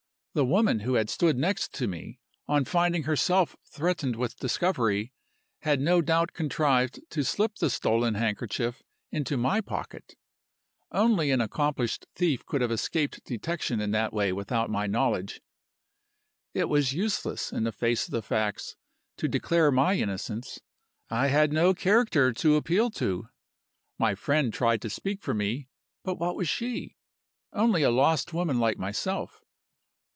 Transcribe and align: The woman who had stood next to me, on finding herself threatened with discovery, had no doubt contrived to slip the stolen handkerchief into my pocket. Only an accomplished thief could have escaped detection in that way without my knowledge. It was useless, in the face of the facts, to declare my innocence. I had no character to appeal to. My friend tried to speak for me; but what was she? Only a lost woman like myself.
The 0.33 0.45
woman 0.45 0.79
who 0.79 0.93
had 0.93 1.09
stood 1.09 1.35
next 1.35 1.73
to 1.73 1.89
me, 1.89 2.21
on 2.47 2.63
finding 2.63 3.03
herself 3.03 3.57
threatened 3.69 4.15
with 4.15 4.37
discovery, 4.37 5.11
had 5.63 5.81
no 5.81 6.01
doubt 6.01 6.31
contrived 6.31 7.01
to 7.09 7.25
slip 7.25 7.55
the 7.57 7.69
stolen 7.69 8.13
handkerchief 8.13 8.81
into 9.11 9.35
my 9.35 9.59
pocket. 9.59 10.15
Only 10.89 11.31
an 11.31 11.41
accomplished 11.41 12.07
thief 12.15 12.45
could 12.45 12.61
have 12.61 12.71
escaped 12.71 13.25
detection 13.25 13.81
in 13.81 13.91
that 13.91 14.13
way 14.13 14.31
without 14.31 14.69
my 14.69 14.87
knowledge. 14.87 15.41
It 16.53 16.69
was 16.69 16.93
useless, 16.93 17.51
in 17.51 17.65
the 17.65 17.73
face 17.73 18.05
of 18.07 18.11
the 18.11 18.21
facts, 18.23 18.77
to 19.17 19.27
declare 19.27 19.69
my 19.69 19.95
innocence. 19.95 20.61
I 21.09 21.27
had 21.27 21.51
no 21.51 21.73
character 21.73 22.31
to 22.31 22.55
appeal 22.55 22.89
to. 22.91 23.27
My 23.99 24.15
friend 24.15 24.53
tried 24.53 24.81
to 24.83 24.89
speak 24.89 25.21
for 25.21 25.33
me; 25.33 25.67
but 26.05 26.19
what 26.21 26.37
was 26.37 26.47
she? 26.47 26.95
Only 27.51 27.83
a 27.83 27.91
lost 27.91 28.33
woman 28.33 28.59
like 28.61 28.77
myself. 28.77 29.41